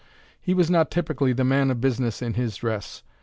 [0.41, 3.03] He was not typically the man of business in his dress.